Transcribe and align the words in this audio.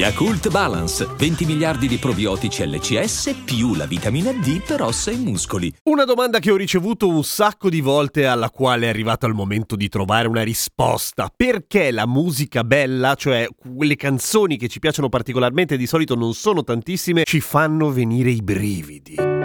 Yakult 0.00 0.48
Balance, 0.48 1.06
20 1.14 1.44
miliardi 1.44 1.86
di 1.86 1.98
probiotici 1.98 2.66
LCS 2.66 3.42
più 3.44 3.74
la 3.74 3.84
vitamina 3.84 4.32
D 4.32 4.62
per 4.62 4.80
ossa 4.80 5.10
e 5.10 5.16
muscoli. 5.16 5.70
Una 5.82 6.04
domanda 6.04 6.38
che 6.38 6.50
ho 6.50 6.56
ricevuto 6.56 7.06
un 7.06 7.22
sacco 7.22 7.68
di 7.68 7.82
volte 7.82 8.24
alla 8.24 8.48
quale 8.48 8.86
è 8.86 8.88
arrivato 8.88 9.26
il 9.26 9.34
momento 9.34 9.76
di 9.76 9.90
trovare 9.90 10.26
una 10.26 10.42
risposta. 10.42 11.30
Perché 11.36 11.90
la 11.90 12.06
musica 12.06 12.64
bella, 12.64 13.14
cioè 13.14 13.46
quelle 13.54 13.96
canzoni 13.96 14.56
che 14.56 14.68
ci 14.68 14.78
piacciono 14.78 15.10
particolarmente, 15.10 15.76
di 15.76 15.86
solito 15.86 16.14
non 16.14 16.32
sono 16.32 16.64
tantissime, 16.64 17.24
ci 17.24 17.40
fanno 17.42 17.90
venire 17.90 18.30
i 18.30 18.40
brividi? 18.40 19.39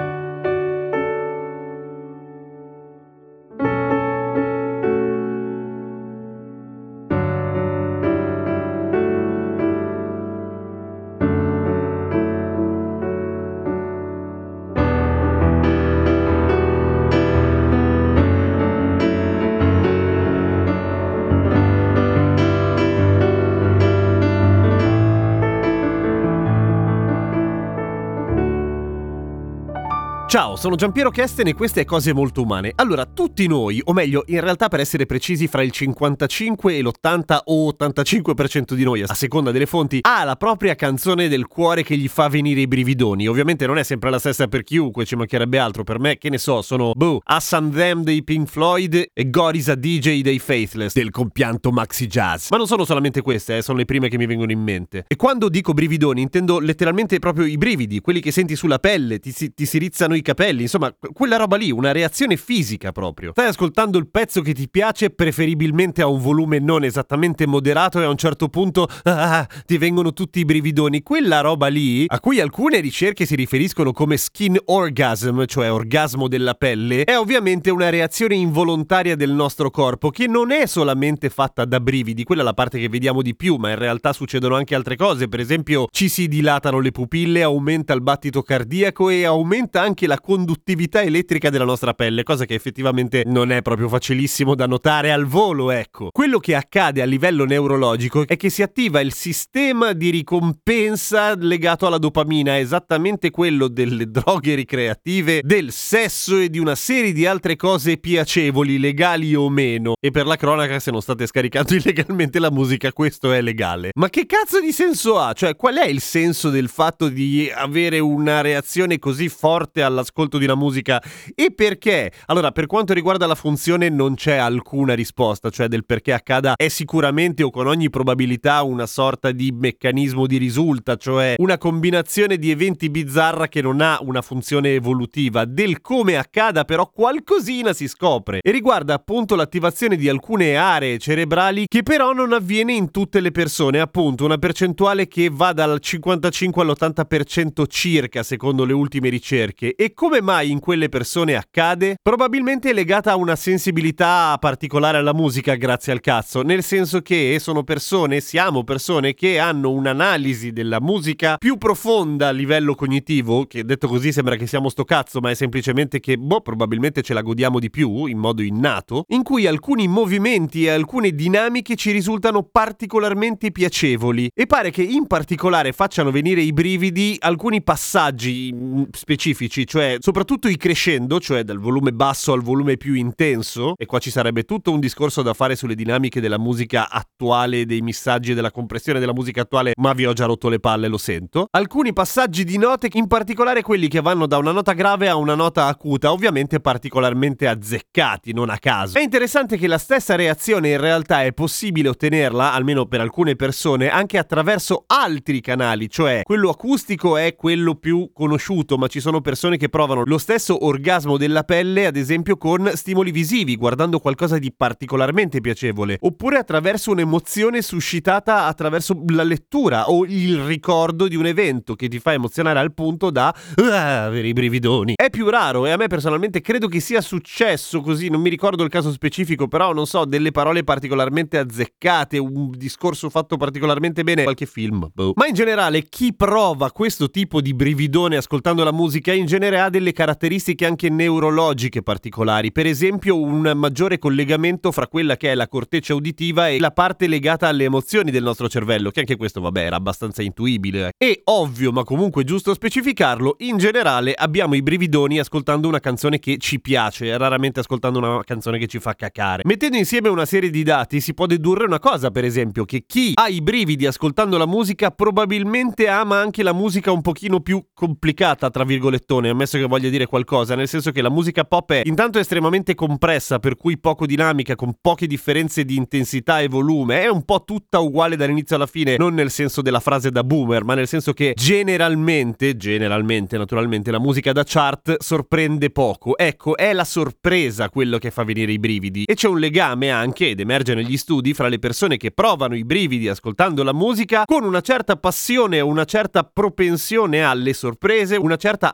Ciao, 30.27 30.55
sono 30.55 30.75
Giampiero 30.75 31.11
Kesten 31.11 31.47
e 31.47 31.53
queste 31.53 31.81
è 31.81 31.85
Cose 31.85 32.11
Molto 32.11 32.41
Umane. 32.41 32.71
Allora, 32.75 33.05
tutti 33.05 33.45
noi, 33.45 33.79
o 33.85 33.93
meglio, 33.93 34.23
in 34.25 34.41
realtà 34.41 34.69
per 34.69 34.79
essere 34.79 35.05
precisi 35.05 35.47
fra 35.47 35.61
il 35.61 35.69
55 35.71 36.75
e 36.75 36.81
l'80 36.81 37.37
o 37.45 37.69
85% 37.69 38.73
di 38.73 38.83
noi, 38.83 39.03
a 39.03 39.13
seconda 39.13 39.51
delle 39.51 39.67
fonti, 39.67 39.99
ha 40.01 40.23
la 40.23 40.35
propria 40.35 40.73
canzone 40.73 41.27
del 41.29 41.45
cuore 41.45 41.83
che 41.83 41.95
gli 41.95 42.07
fa 42.07 42.27
venire 42.27 42.61
i 42.61 42.67
brividoni. 42.67 43.27
Ovviamente 43.27 43.67
non 43.67 43.77
è 43.77 43.83
sempre 43.83 44.09
la 44.09 44.17
stessa 44.17 44.47
per 44.47 44.63
chiunque, 44.63 45.05
ci 45.05 45.15
mancherebbe 45.15 45.59
altro. 45.59 45.83
Per 45.83 45.99
me, 45.99 46.17
che 46.17 46.29
ne 46.29 46.39
so, 46.39 46.63
sono 46.63 46.93
Boo, 46.95 47.21
Us 47.23 47.53
and 47.53 47.73
Them 47.73 48.01
dei 48.01 48.23
Pink 48.23 48.49
Floyd 48.49 49.11
e 49.13 49.29
God 49.29 49.55
is 49.55 49.69
a 49.69 49.75
DJ 49.75 50.21
dei 50.21 50.39
Faithless 50.39 50.93
del 50.93 51.11
compianto 51.11 51.71
Maxi 51.71 52.07
Jazz. 52.07 52.49
Ma 52.49 52.57
non 52.57 52.65
sono 52.65 52.83
solamente 52.83 53.21
queste, 53.21 53.57
eh, 53.57 53.61
sono 53.61 53.77
le 53.77 53.85
prime 53.85 54.09
che 54.09 54.17
mi 54.17 54.25
vengono 54.25 54.51
in 54.51 54.59
mente. 54.59 55.05
E 55.07 55.15
quando 55.15 55.49
dico 55.49 55.73
brividoni 55.73 56.21
intendo 56.21 56.59
letteralmente 56.59 57.19
proprio 57.19 57.45
i 57.45 57.57
brividi, 57.57 58.01
quelli 58.01 58.19
che 58.19 58.31
senti 58.31 58.55
sulla 58.55 58.79
pelle, 58.79 59.19
ti 59.19 59.31
si, 59.31 59.53
ti 59.53 59.67
si 59.67 59.77
rizzano 59.77 60.14
i 60.15 60.21
capelli, 60.21 60.63
insomma, 60.63 60.93
quella 61.13 61.37
roba 61.37 61.55
lì, 61.57 61.71
una 61.71 61.91
reazione 61.91 62.37
fisica 62.37 62.91
proprio. 62.91 63.31
Stai 63.31 63.47
ascoltando 63.47 63.97
il 63.97 64.07
pezzo 64.07 64.41
che 64.41 64.53
ti 64.53 64.69
piace, 64.69 65.09
preferibilmente 65.09 66.01
a 66.01 66.07
un 66.07 66.19
volume 66.19 66.59
non 66.59 66.83
esattamente 66.83 67.45
moderato 67.45 67.99
e 67.99 68.03
a 68.03 68.09
un 68.09 68.17
certo 68.17 68.49
punto 68.49 68.87
ah, 69.03 69.47
ti 69.65 69.77
vengono 69.77 70.13
tutti 70.13 70.39
i 70.39 70.45
brividoni. 70.45 71.01
Quella 71.01 71.41
roba 71.41 71.67
lì, 71.67 72.05
a 72.07 72.19
cui 72.19 72.39
alcune 72.39 72.79
ricerche 72.79 73.25
si 73.25 73.35
riferiscono 73.35 73.91
come 73.91 74.17
skin 74.17 74.57
orgasm, 74.65 75.45
cioè 75.45 75.71
orgasmo 75.71 76.27
della 76.27 76.53
pelle, 76.53 77.03
è 77.03 77.17
ovviamente 77.17 77.69
una 77.69 77.89
reazione 77.89 78.35
involontaria 78.35 79.15
del 79.15 79.31
nostro 79.31 79.69
corpo 79.69 80.09
che 80.09 80.27
non 80.27 80.51
è 80.51 80.65
solamente 80.65 81.29
fatta 81.29 81.65
da 81.65 81.79
brividi, 81.79 82.23
quella 82.23 82.41
è 82.41 82.45
la 82.45 82.53
parte 82.53 82.79
che 82.79 82.89
vediamo 82.89 83.21
di 83.21 83.35
più, 83.35 83.55
ma 83.55 83.69
in 83.69 83.77
realtà 83.77 84.13
succedono 84.13 84.55
anche 84.55 84.75
altre 84.75 84.95
cose, 84.95 85.27
per 85.27 85.39
esempio 85.39 85.87
ci 85.91 86.09
si 86.09 86.27
dilatano 86.27 86.79
le 86.79 86.91
pupille, 86.91 87.41
aumenta 87.43 87.93
il 87.93 88.01
battito 88.01 88.41
cardiaco 88.41 89.09
e 89.09 89.25
aumenta 89.25 89.81
anche 89.81 90.04
la 90.07 90.15
la 90.15 90.21
conduttività 90.21 91.01
elettrica 91.01 91.49
della 91.49 91.65
nostra 91.65 91.93
pelle, 91.93 92.23
cosa 92.23 92.45
che 92.45 92.53
effettivamente 92.53 93.23
non 93.25 93.51
è 93.51 93.61
proprio 93.61 93.89
facilissimo 93.89 94.55
da 94.55 94.65
notare 94.65 95.11
al 95.11 95.25
volo, 95.25 95.71
ecco. 95.71 96.09
Quello 96.11 96.39
che 96.39 96.55
accade 96.55 97.01
a 97.01 97.05
livello 97.05 97.43
neurologico 97.43 98.25
è 98.25 98.37
che 98.37 98.49
si 98.49 98.61
attiva 98.61 99.01
il 99.01 99.13
sistema 99.13 99.91
di 99.91 100.09
ricompensa 100.09 101.35
legato 101.35 101.85
alla 101.85 101.97
dopamina, 101.97 102.57
esattamente 102.57 103.29
quello 103.29 103.67
delle 103.67 104.07
droghe 104.09 104.55
ricreative, 104.55 105.41
del 105.43 105.71
sesso 105.71 106.37
e 106.37 106.49
di 106.49 106.59
una 106.59 106.75
serie 106.75 107.11
di 107.11 107.25
altre 107.25 107.57
cose 107.57 107.97
piacevoli, 107.97 108.79
legali 108.79 109.35
o 109.35 109.49
meno. 109.49 109.95
E 109.99 110.11
per 110.11 110.25
la 110.25 110.37
cronaca, 110.37 110.79
se 110.79 110.91
non 110.91 111.01
state 111.01 111.27
scaricando 111.27 111.73
illegalmente 111.75 112.39
la 112.39 112.51
musica, 112.51 112.93
questo 112.93 113.33
è 113.33 113.41
legale. 113.41 113.89
Ma 113.95 114.09
che 114.09 114.25
cazzo 114.25 114.61
di 114.61 114.71
senso 114.71 115.19
ha? 115.19 115.33
Cioè, 115.33 115.55
qual 115.57 115.75
è 115.75 115.85
il 115.85 115.99
senso 115.99 116.49
del 116.49 116.69
fatto 116.69 117.09
di 117.09 117.51
avere 117.53 117.99
una 117.99 118.39
reazione 118.39 118.97
così 118.97 119.27
forte 119.27 119.81
alla 119.81 119.94
all'ascolto 119.95 120.37
di 120.37 120.45
una 120.45 120.55
musica. 120.55 121.01
E 121.33 121.51
perché? 121.53 122.11
Allora, 122.27 122.51
per 122.51 122.67
quanto 122.67 122.93
riguarda 122.93 123.25
la 123.25 123.35
funzione 123.35 123.89
non 123.89 124.15
c'è 124.15 124.35
alcuna 124.35 124.93
risposta, 124.93 125.49
cioè 125.49 125.67
del 125.67 125.85
perché 125.85 126.13
accada. 126.13 126.53
È 126.55 126.67
sicuramente 126.67 127.43
o 127.43 127.49
con 127.49 127.67
ogni 127.67 127.89
probabilità 127.89 128.61
una 128.63 128.85
sorta 128.85 129.31
di 129.31 129.51
meccanismo 129.51 130.27
di 130.27 130.37
risulta, 130.37 130.95
cioè 130.95 131.35
una 131.37 131.57
combinazione 131.57 132.37
di 132.37 132.51
eventi 132.51 132.89
bizzarra 132.89 133.47
che 133.47 133.61
non 133.61 133.81
ha 133.81 133.97
una 134.01 134.21
funzione 134.21 134.73
evolutiva. 134.73 135.45
Del 135.45 135.81
come 135.81 136.17
accada 136.17 136.65
però 136.65 136.89
qualcosina 136.89 137.73
si 137.73 137.87
scopre. 137.87 138.39
E 138.41 138.51
riguarda 138.51 138.93
appunto 138.93 139.35
l'attivazione 139.35 139.95
di 139.95 140.09
alcune 140.09 140.55
aree 140.55 140.97
cerebrali 140.97 141.65
che 141.67 141.83
però 141.83 142.13
non 142.13 142.33
avviene 142.33 142.73
in 142.73 142.91
tutte 142.91 143.19
le 143.19 143.31
persone, 143.31 143.79
appunto 143.79 144.25
una 144.25 144.37
percentuale 144.37 145.07
che 145.07 145.29
va 145.31 145.53
dal 145.53 145.79
55 145.79 146.61
all'80% 146.61 147.63
circa 147.67 148.23
secondo 148.23 148.65
le 148.65 148.73
ultime 148.73 149.09
ricerche 149.09 149.75
e 149.85 149.93
come 149.93 150.19
mai 150.19 150.49
in 150.49 150.59
quelle 150.59 150.89
persone 150.89 151.35
accade? 151.35 151.97
Probabilmente 152.01 152.71
è 152.71 152.73
legata 152.73 153.11
a 153.11 153.17
una 153.17 153.35
sensibilità 153.35 154.35
particolare 154.39 154.97
alla 154.97 155.13
musica 155.13 155.53
grazie 155.53 155.91
al 155.91 155.99
cazzo, 155.99 156.41
nel 156.41 156.63
senso 156.63 157.01
che 157.01 157.37
sono 157.39 157.63
persone, 157.63 158.19
siamo 158.19 158.63
persone 158.63 159.13
che 159.13 159.37
hanno 159.37 159.69
un'analisi 159.69 160.51
della 160.51 160.81
musica 160.81 161.37
più 161.37 161.57
profonda 161.57 162.29
a 162.29 162.31
livello 162.31 162.73
cognitivo, 162.73 163.45
che 163.45 163.63
detto 163.63 163.87
così 163.87 164.11
sembra 164.11 164.37
che 164.37 164.47
siamo 164.47 164.69
sto 164.69 164.85
cazzo, 164.85 165.19
ma 165.19 165.29
è 165.29 165.35
semplicemente 165.35 165.99
che, 165.99 166.17
boh, 166.17 166.41
probabilmente 166.41 167.03
ce 167.03 167.13
la 167.13 167.21
godiamo 167.21 167.59
di 167.59 167.69
più, 167.69 168.05
in 168.05 168.17
modo 168.17 168.41
innato, 168.41 169.03
in 169.09 169.21
cui 169.21 169.45
alcuni 169.45 169.87
movimenti 169.87 170.65
e 170.65 170.69
alcune 170.69 171.11
dinamiche 171.11 171.75
ci 171.75 171.91
risultano 171.91 172.41
particolarmente 172.41 173.51
piacevoli 173.51 174.31
e 174.33 174.47
pare 174.47 174.71
che 174.71 174.81
in 174.81 175.05
particolare 175.05 175.73
facciano 175.73 176.09
venire 176.09 176.41
i 176.41 176.53
brividi 176.53 177.17
alcuni 177.19 177.61
passaggi 177.61 178.51
mm, 178.51 178.83
specifici, 178.91 179.67
cioè 179.75 179.97
soprattutto 179.99 180.47
i 180.47 180.55
crescendo, 180.55 181.19
cioè 181.19 181.43
dal 181.43 181.59
volume 181.59 181.91
basso 181.91 182.31
al 182.31 182.41
volume 182.41 182.77
più 182.77 182.93
intenso, 182.93 183.73
e 183.75 183.85
qua 183.85 183.99
ci 183.99 184.09
sarebbe 184.09 184.43
tutto 184.43 184.71
un 184.71 184.79
discorso 184.79 185.21
da 185.21 185.33
fare 185.33 185.57
sulle 185.57 185.75
dinamiche 185.75 186.21
della 186.21 186.39
musica 186.39 186.89
attuale, 186.89 187.65
dei 187.65 187.81
missaggi 187.81 188.31
e 188.31 188.35
della 188.35 188.51
compressione 188.51 189.01
della 189.01 189.11
musica 189.11 189.41
attuale, 189.41 189.73
ma 189.75 189.91
vi 189.91 190.05
ho 190.05 190.13
già 190.13 190.27
rotto 190.27 190.47
le 190.47 190.61
palle, 190.61 190.87
lo 190.87 190.97
sento. 190.97 191.47
Alcuni 191.51 191.91
passaggi 191.91 192.45
di 192.45 192.57
note, 192.57 192.87
in 192.93 193.07
particolare 193.07 193.63
quelli 193.63 193.89
che 193.89 193.99
vanno 193.99 194.27
da 194.27 194.37
una 194.37 194.53
nota 194.53 194.71
grave 194.71 195.09
a 195.09 195.17
una 195.17 195.35
nota 195.35 195.65
acuta, 195.65 196.13
ovviamente 196.13 196.61
particolarmente 196.61 197.45
azzeccati, 197.45 198.31
non 198.31 198.49
a 198.49 198.57
caso. 198.59 198.97
È 198.97 199.01
interessante 199.01 199.57
che 199.57 199.67
la 199.67 199.77
stessa 199.77 200.15
reazione 200.15 200.69
in 200.69 200.79
realtà 200.79 201.25
è 201.25 201.33
possibile 201.33 201.89
ottenerla, 201.89 202.53
almeno 202.53 202.85
per 202.85 203.01
alcune 203.01 203.35
persone, 203.35 203.89
anche 203.89 204.17
attraverso 204.17 204.85
altri 204.87 205.41
canali, 205.41 205.89
cioè 205.89 206.21
quello 206.23 206.49
acustico 206.49 207.17
è 207.17 207.35
quello 207.35 207.75
più 207.75 208.11
conosciuto, 208.13 208.77
ma 208.77 208.87
ci 208.87 209.01
sono 209.01 209.19
persone 209.19 209.57
che 209.57 209.63
provano 209.69 210.03
lo 210.05 210.17
stesso 210.17 210.65
orgasmo 210.65 211.17
della 211.17 211.43
pelle, 211.43 211.85
ad 211.85 211.95
esempio 211.95 212.37
con 212.37 212.71
stimoli 212.73 213.11
visivi, 213.11 213.55
guardando 213.55 213.99
qualcosa 213.99 214.37
di 214.37 214.53
particolarmente 214.55 215.41
piacevole, 215.41 215.97
oppure 216.01 216.37
attraverso 216.37 216.91
un'emozione 216.91 217.61
suscitata 217.61 218.45
attraverso 218.45 219.01
la 219.07 219.23
lettura 219.23 219.89
o 219.89 220.05
il 220.05 220.39
ricordo 220.43 221.07
di 221.07 221.15
un 221.15 221.25
evento 221.25 221.75
che 221.75 221.87
ti 221.87 221.99
fa 221.99 222.13
emozionare 222.13 222.59
al 222.59 222.73
punto 222.73 223.09
da 223.09 223.33
ah, 223.55 224.05
avere 224.05 224.27
i 224.27 224.33
brividoni. 224.33 224.93
È 224.95 225.09
più 225.09 225.29
raro 225.29 225.65
e 225.65 225.71
a 225.71 225.77
me 225.77 225.87
personalmente 225.87 226.41
credo 226.41 226.67
che 226.67 226.79
sia 226.79 227.01
successo 227.01 227.81
così, 227.81 228.09
non 228.09 228.21
mi 228.21 228.29
ricordo 228.29 228.63
il 228.63 228.69
caso 228.69 228.91
specifico, 228.91 229.47
però 229.47 229.73
non 229.73 229.85
so, 229.85 230.05
delle 230.05 230.31
parole 230.31 230.63
particolarmente 230.63 231.37
azzeccate, 231.37 232.17
un 232.17 232.51
discorso 232.51 233.09
fatto 233.09 233.37
particolarmente 233.37 234.03
bene, 234.03 234.23
qualche 234.23 234.45
film. 234.45 234.89
Boh. 234.93 235.13
Ma 235.15 235.27
in 235.27 235.33
generale 235.33 235.83
chi 235.83 236.13
prova 236.13 236.71
questo 236.71 237.09
tipo 237.09 237.41
di 237.41 237.53
brividone 237.53 238.17
ascoltando 238.17 238.63
la 238.63 238.71
musica 238.71 239.13
in 239.13 239.25
genere 239.25 239.54
genere 239.55 239.59
ha 239.59 239.69
delle 239.69 239.91
caratteristiche 239.91 240.65
anche 240.65 240.89
neurologiche 240.89 241.81
particolari, 241.81 242.51
per 242.51 242.65
esempio 242.65 243.19
un 243.19 243.51
maggiore 243.55 243.97
collegamento 243.97 244.71
fra 244.71 244.87
quella 244.87 245.17
che 245.17 245.31
è 245.31 245.35
la 245.35 245.47
corteccia 245.47 245.93
uditiva 245.93 246.49
e 246.49 246.59
la 246.59 246.71
parte 246.71 247.07
legata 247.07 247.47
alle 247.47 247.63
emozioni 247.63 248.11
del 248.11 248.23
nostro 248.23 248.49
cervello, 248.49 248.91
che 248.91 248.99
anche 249.01 249.15
questo 249.15 249.41
vabbè 249.41 249.65
era 249.65 249.77
abbastanza 249.77 250.21
intuibile. 250.21 250.91
E 250.97 251.21
ovvio, 251.25 251.71
ma 251.71 251.83
comunque 251.83 252.23
giusto 252.23 252.53
specificarlo, 252.53 253.35
in 253.39 253.57
generale 253.57 254.13
abbiamo 254.13 254.55
i 254.55 254.61
brividoni 254.61 255.19
ascoltando 255.19 255.67
una 255.67 255.79
canzone 255.79 256.19
che 256.19 256.37
ci 256.37 256.59
piace, 256.59 257.17
raramente 257.17 257.59
ascoltando 257.59 257.99
una 257.99 258.23
canzone 258.23 258.57
che 258.57 258.67
ci 258.67 258.79
fa 258.79 258.93
cacare. 258.93 259.43
Mettendo 259.45 259.77
insieme 259.77 260.09
una 260.09 260.25
serie 260.25 260.49
di 260.49 260.63
dati 260.63 260.99
si 260.99 261.13
può 261.13 261.25
dedurre 261.25 261.65
una 261.65 261.79
cosa, 261.79 262.11
per 262.11 262.25
esempio, 262.25 262.65
che 262.65 262.83
chi 262.85 263.11
ha 263.15 263.27
i 263.27 263.41
brividi 263.41 263.85
ascoltando 263.85 264.37
la 264.37 264.47
musica 264.47 264.91
probabilmente 264.91 265.87
ama 265.87 266.19
anche 266.19 266.43
la 266.43 266.53
musica 266.53 266.91
un 266.91 267.01
pochino 267.01 267.39
più 267.39 267.63
complicata, 267.73 268.49
tra 268.49 268.63
virgolettone, 268.63 269.33
ammesso 269.45 269.57
che 269.57 269.65
voglia 269.65 269.89
dire 269.89 270.07
qualcosa, 270.07 270.55
nel 270.55 270.67
senso 270.67 270.91
che 270.91 271.01
la 271.01 271.09
musica 271.09 271.45
pop 271.45 271.71
è 271.71 271.83
intanto 271.85 272.19
estremamente 272.19 272.75
compressa, 272.75 273.39
per 273.39 273.55
cui 273.55 273.77
poco 273.77 274.05
dinamica, 274.05 274.55
con 274.55 274.75
poche 274.81 275.07
differenze 275.07 275.63
di 275.63 275.75
intensità 275.75 276.41
e 276.41 276.47
volume, 276.47 277.01
è 277.01 277.07
un 277.07 277.23
po' 277.23 277.43
tutta 277.45 277.79
uguale 277.79 278.15
dall'inizio 278.15 278.55
alla 278.55 278.65
fine, 278.65 278.97
non 278.97 279.13
nel 279.13 279.29
senso 279.29 279.61
della 279.61 279.79
frase 279.79 280.09
da 280.09 280.23
boomer, 280.23 280.63
ma 280.63 280.73
nel 280.73 280.87
senso 280.87 281.13
che 281.13 281.33
generalmente, 281.35 282.57
generalmente 282.57 283.37
naturalmente, 283.37 283.91
la 283.91 283.99
musica 283.99 284.31
da 284.31 284.43
chart 284.43 284.97
sorprende 284.99 285.69
poco. 285.69 286.17
Ecco, 286.17 286.57
è 286.57 286.73
la 286.73 286.83
sorpresa 286.83 287.69
quello 287.69 287.97
che 287.97 288.11
fa 288.11 288.23
venire 288.23 288.51
i 288.51 288.59
brividi. 288.59 289.03
E 289.05 289.13
c'è 289.13 289.27
un 289.27 289.39
legame 289.39 289.91
anche, 289.91 290.29
ed 290.29 290.39
emerge 290.39 290.73
negli 290.73 290.97
studi, 290.97 291.33
fra 291.33 291.47
le 291.47 291.59
persone 291.59 291.97
che 291.97 292.11
provano 292.11 292.55
i 292.55 292.65
brividi 292.65 293.07
ascoltando 293.07 293.63
la 293.63 293.73
musica 293.73 294.23
con 294.25 294.43
una 294.43 294.61
certa 294.61 294.95
passione, 294.95 295.59
una 295.59 295.85
certa 295.85 296.23
propensione 296.23 297.23
alle 297.23 297.53
sorprese, 297.53 298.15
una 298.15 298.37
certa 298.37 298.73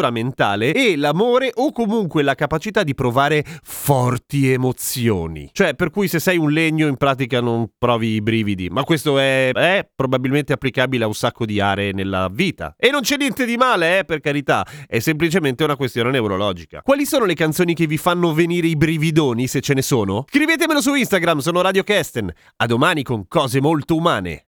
apertura 0.00 0.10
mentale 0.10 0.72
e 0.72 0.96
l'amore 0.96 1.50
o 1.54 1.72
comunque 1.72 2.22
la 2.22 2.34
capacità 2.34 2.82
di 2.82 2.94
provare 2.94 3.44
forti 3.62 4.50
emozioni. 4.50 5.50
Cioè, 5.52 5.74
per 5.74 5.90
cui 5.90 6.08
se 6.08 6.18
sei 6.18 6.38
un 6.38 6.50
legno 6.50 6.86
in 6.86 6.96
pratica 6.96 7.40
non 7.40 7.70
provi 7.76 8.14
i 8.14 8.22
brividi, 8.22 8.68
ma 8.70 8.82
questo 8.84 9.18
è, 9.18 9.52
è 9.52 9.88
probabilmente 9.94 10.52
applicabile 10.52 11.04
a 11.04 11.06
un 11.06 11.14
sacco 11.14 11.44
di 11.44 11.60
aree 11.60 11.92
nella 11.92 12.28
vita. 12.32 12.74
E 12.76 12.90
non 12.90 13.02
c'è 13.02 13.16
niente 13.16 13.44
di 13.44 13.56
male, 13.56 13.98
eh, 13.98 14.04
per 14.04 14.20
carità, 14.20 14.66
è 14.86 14.98
semplicemente 14.98 15.62
una 15.62 15.76
questione 15.76 16.10
neurologica. 16.10 16.80
Quali 16.82 17.04
sono 17.04 17.24
le 17.24 17.34
canzoni 17.34 17.74
che 17.74 17.86
vi 17.86 17.98
fanno 17.98 18.32
venire 18.32 18.66
i 18.66 18.76
brividoni, 18.76 19.46
se 19.46 19.60
ce 19.60 19.74
ne 19.74 19.82
sono? 19.82 20.24
Scrivetemelo 20.28 20.80
su 20.80 20.94
Instagram, 20.94 21.38
sono 21.38 21.60
Radio 21.60 21.82
Kesten. 21.82 22.32
A 22.56 22.66
domani 22.66 23.02
con 23.02 23.26
cose 23.28 23.60
molto 23.60 23.96
umane. 23.96 24.49